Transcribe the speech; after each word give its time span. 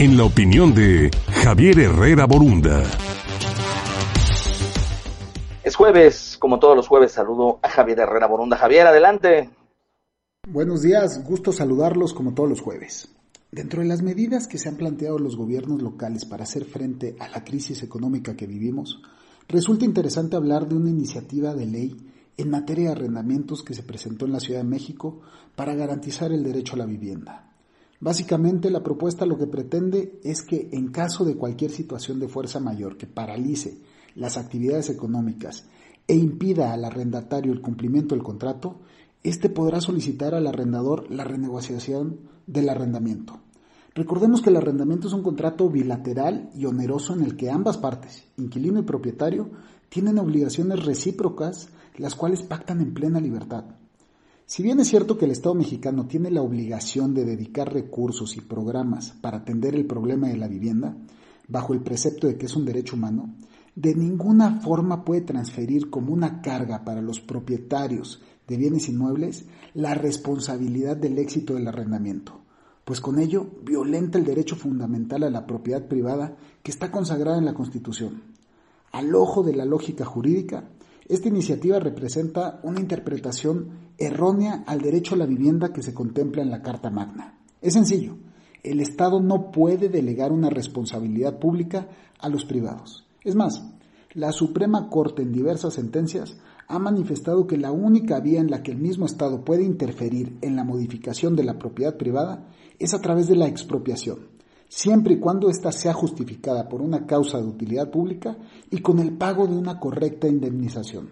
en 0.00 0.16
la 0.16 0.24
opinión 0.24 0.74
de 0.74 1.10
Javier 1.44 1.78
Herrera 1.78 2.24
Borunda. 2.24 2.82
Es 5.62 5.76
jueves, 5.76 6.38
como 6.38 6.58
todos 6.58 6.74
los 6.74 6.88
jueves, 6.88 7.12
saludo 7.12 7.60
a 7.62 7.68
Javier 7.68 7.98
Herrera 7.98 8.26
Borunda. 8.26 8.56
Javier, 8.56 8.86
adelante. 8.86 9.50
Buenos 10.48 10.80
días, 10.80 11.22
gusto 11.22 11.52
saludarlos 11.52 12.14
como 12.14 12.32
todos 12.32 12.48
los 12.48 12.62
jueves. 12.62 13.14
Dentro 13.52 13.82
de 13.82 13.88
las 13.88 14.00
medidas 14.00 14.46
que 14.46 14.56
se 14.56 14.70
han 14.70 14.76
planteado 14.76 15.18
los 15.18 15.36
gobiernos 15.36 15.82
locales 15.82 16.24
para 16.24 16.44
hacer 16.44 16.64
frente 16.64 17.14
a 17.20 17.28
la 17.28 17.44
crisis 17.44 17.82
económica 17.82 18.34
que 18.34 18.46
vivimos, 18.46 19.02
resulta 19.48 19.84
interesante 19.84 20.34
hablar 20.34 20.66
de 20.66 20.76
una 20.76 20.88
iniciativa 20.88 21.54
de 21.54 21.66
ley 21.66 21.96
en 22.38 22.48
materia 22.48 22.86
de 22.86 22.92
arrendamientos 22.92 23.62
que 23.62 23.74
se 23.74 23.82
presentó 23.82 24.24
en 24.24 24.32
la 24.32 24.40
Ciudad 24.40 24.60
de 24.60 24.66
México 24.66 25.20
para 25.54 25.74
garantizar 25.74 26.32
el 26.32 26.42
derecho 26.42 26.76
a 26.76 26.78
la 26.78 26.86
vivienda. 26.86 27.50
Básicamente 28.00 28.70
la 28.70 28.82
propuesta 28.82 29.26
lo 29.26 29.36
que 29.36 29.46
pretende 29.46 30.18
es 30.24 30.40
que 30.40 30.70
en 30.72 30.90
caso 30.90 31.26
de 31.26 31.36
cualquier 31.36 31.70
situación 31.70 32.18
de 32.18 32.28
fuerza 32.28 32.58
mayor 32.58 32.96
que 32.96 33.06
paralice 33.06 33.82
las 34.14 34.38
actividades 34.38 34.88
económicas 34.88 35.68
e 36.08 36.14
impida 36.14 36.72
al 36.72 36.86
arrendatario 36.86 37.52
el 37.52 37.60
cumplimiento 37.60 38.14
del 38.14 38.24
contrato, 38.24 38.80
éste 39.22 39.50
podrá 39.50 39.82
solicitar 39.82 40.34
al 40.34 40.46
arrendador 40.46 41.10
la 41.10 41.24
renegociación 41.24 42.20
del 42.46 42.70
arrendamiento. 42.70 43.38
Recordemos 43.94 44.40
que 44.40 44.48
el 44.48 44.56
arrendamiento 44.56 45.08
es 45.08 45.12
un 45.14 45.22
contrato 45.22 45.68
bilateral 45.68 46.50
y 46.54 46.64
oneroso 46.64 47.12
en 47.12 47.22
el 47.22 47.36
que 47.36 47.50
ambas 47.50 47.76
partes, 47.76 48.24
inquilino 48.38 48.80
y 48.80 48.84
propietario, 48.84 49.50
tienen 49.90 50.18
obligaciones 50.18 50.86
recíprocas, 50.86 51.68
las 51.98 52.14
cuales 52.14 52.42
pactan 52.42 52.80
en 52.80 52.94
plena 52.94 53.20
libertad. 53.20 53.64
Si 54.50 54.64
bien 54.64 54.80
es 54.80 54.88
cierto 54.88 55.16
que 55.16 55.26
el 55.26 55.30
Estado 55.30 55.54
mexicano 55.54 56.08
tiene 56.08 56.28
la 56.28 56.42
obligación 56.42 57.14
de 57.14 57.24
dedicar 57.24 57.72
recursos 57.72 58.36
y 58.36 58.40
programas 58.40 59.12
para 59.20 59.36
atender 59.36 59.76
el 59.76 59.86
problema 59.86 60.26
de 60.26 60.36
la 60.36 60.48
vivienda, 60.48 60.96
bajo 61.46 61.72
el 61.72 61.82
precepto 61.82 62.26
de 62.26 62.36
que 62.36 62.46
es 62.46 62.56
un 62.56 62.64
derecho 62.64 62.96
humano, 62.96 63.32
de 63.76 63.94
ninguna 63.94 64.60
forma 64.60 65.04
puede 65.04 65.20
transferir 65.20 65.88
como 65.88 66.12
una 66.12 66.42
carga 66.42 66.84
para 66.84 67.00
los 67.00 67.20
propietarios 67.20 68.22
de 68.48 68.56
bienes 68.56 68.88
inmuebles 68.88 69.44
la 69.72 69.94
responsabilidad 69.94 70.96
del 70.96 71.18
éxito 71.18 71.54
del 71.54 71.68
arrendamiento, 71.68 72.40
pues 72.84 73.00
con 73.00 73.20
ello 73.20 73.46
violenta 73.62 74.18
el 74.18 74.24
derecho 74.24 74.56
fundamental 74.56 75.22
a 75.22 75.30
la 75.30 75.46
propiedad 75.46 75.86
privada 75.86 76.36
que 76.64 76.72
está 76.72 76.90
consagrada 76.90 77.38
en 77.38 77.44
la 77.44 77.54
Constitución. 77.54 78.24
Al 78.90 79.14
ojo 79.14 79.44
de 79.44 79.54
la 79.54 79.64
lógica 79.64 80.04
jurídica, 80.04 80.64
esta 81.10 81.28
iniciativa 81.28 81.80
representa 81.80 82.60
una 82.62 82.78
interpretación 82.78 83.90
errónea 83.98 84.62
al 84.64 84.80
derecho 84.80 85.16
a 85.16 85.18
la 85.18 85.26
vivienda 85.26 85.72
que 85.72 85.82
se 85.82 85.92
contempla 85.92 86.40
en 86.40 86.50
la 86.50 86.62
Carta 86.62 86.88
Magna. 86.88 87.36
Es 87.60 87.74
sencillo, 87.74 88.16
el 88.62 88.80
Estado 88.80 89.20
no 89.20 89.50
puede 89.50 89.88
delegar 89.88 90.30
una 90.30 90.50
responsabilidad 90.50 91.40
pública 91.40 91.88
a 92.20 92.28
los 92.28 92.44
privados. 92.44 93.08
Es 93.24 93.34
más, 93.34 93.60
la 94.12 94.30
Suprema 94.30 94.88
Corte 94.88 95.22
en 95.22 95.32
diversas 95.32 95.74
sentencias 95.74 96.38
ha 96.68 96.78
manifestado 96.78 97.48
que 97.48 97.58
la 97.58 97.72
única 97.72 98.20
vía 98.20 98.40
en 98.40 98.48
la 98.48 98.62
que 98.62 98.70
el 98.70 98.78
mismo 98.78 99.06
Estado 99.06 99.44
puede 99.44 99.64
interferir 99.64 100.38
en 100.42 100.54
la 100.54 100.62
modificación 100.62 101.34
de 101.34 101.42
la 101.42 101.58
propiedad 101.58 101.96
privada 101.96 102.46
es 102.78 102.94
a 102.94 103.00
través 103.00 103.26
de 103.26 103.34
la 103.34 103.48
expropiación 103.48 104.39
siempre 104.70 105.14
y 105.14 105.18
cuando 105.18 105.50
ésta 105.50 105.72
sea 105.72 105.92
justificada 105.92 106.68
por 106.68 106.80
una 106.80 107.04
causa 107.04 107.38
de 107.38 107.46
utilidad 107.46 107.90
pública 107.90 108.38
y 108.70 108.80
con 108.80 109.00
el 109.00 109.12
pago 109.12 109.48
de 109.48 109.56
una 109.56 109.80
correcta 109.80 110.28
indemnización. 110.28 111.10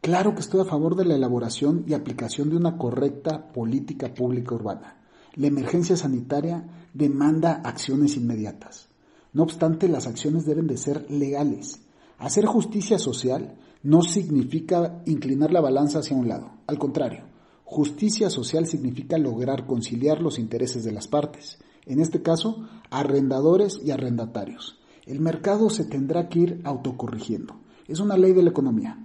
Claro 0.00 0.34
que 0.34 0.40
estoy 0.40 0.62
a 0.62 0.64
favor 0.64 0.96
de 0.96 1.04
la 1.04 1.14
elaboración 1.14 1.84
y 1.86 1.92
aplicación 1.92 2.48
de 2.48 2.56
una 2.56 2.78
correcta 2.78 3.52
política 3.52 4.14
pública 4.14 4.54
urbana. 4.54 4.96
La 5.34 5.48
emergencia 5.48 5.96
sanitaria 5.96 6.64
demanda 6.94 7.60
acciones 7.62 8.16
inmediatas. 8.16 8.88
No 9.34 9.42
obstante, 9.42 9.86
las 9.86 10.06
acciones 10.06 10.46
deben 10.46 10.66
de 10.66 10.78
ser 10.78 11.10
legales. 11.10 11.82
Hacer 12.18 12.46
justicia 12.46 12.98
social 12.98 13.54
no 13.82 14.00
significa 14.00 15.02
inclinar 15.04 15.52
la 15.52 15.60
balanza 15.60 15.98
hacia 15.98 16.16
un 16.16 16.26
lado. 16.26 16.52
Al 16.66 16.78
contrario, 16.78 17.24
justicia 17.64 18.30
social 18.30 18.66
significa 18.66 19.18
lograr 19.18 19.66
conciliar 19.66 20.22
los 20.22 20.38
intereses 20.38 20.84
de 20.84 20.92
las 20.92 21.06
partes 21.06 21.58
en 21.86 22.00
este 22.00 22.22
caso, 22.22 22.66
arrendadores 22.90 23.80
y 23.82 23.90
arrendatarios. 23.90 24.78
El 25.06 25.20
mercado 25.20 25.70
se 25.70 25.84
tendrá 25.84 26.28
que 26.28 26.38
ir 26.38 26.60
autocorrigiendo. 26.64 27.56
Es 27.88 28.00
una 28.00 28.16
ley 28.16 28.32
de 28.32 28.42
la 28.42 28.50
economía. 28.50 28.98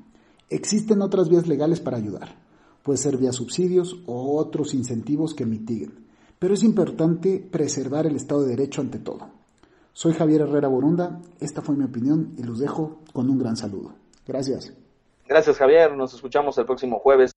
Existen 0.49 1.01
otras 1.01 1.29
vías 1.29 1.47
legales 1.47 1.79
para 1.79 1.97
ayudar. 1.97 2.35
Puede 2.83 2.97
ser 2.97 3.17
vía 3.17 3.31
subsidios 3.31 4.01
o 4.05 4.37
otros 4.37 4.73
incentivos 4.73 5.33
que 5.33 5.45
mitiguen. 5.45 6.05
Pero 6.39 6.53
es 6.53 6.63
importante 6.63 7.39
preservar 7.39 8.05
el 8.05 8.15
Estado 8.15 8.43
de 8.43 8.49
Derecho 8.49 8.81
ante 8.81 8.99
todo. 8.99 9.27
Soy 9.93 10.13
Javier 10.13 10.41
Herrera 10.41 10.67
Borunda, 10.67 11.19
esta 11.39 11.63
fue 11.63 11.75
mi 11.75 11.83
opinión 11.83 12.35
y 12.37 12.43
los 12.43 12.59
dejo 12.59 12.99
con 13.13 13.29
un 13.31 13.39
gran 13.39 13.57
saludo. 13.57 13.95
Gracias. 14.27 14.71
Gracias 15.27 15.57
Javier, 15.57 15.97
nos 15.97 16.13
escuchamos 16.13 16.57
el 16.59 16.65
próximo 16.65 16.99
jueves. 16.99 17.36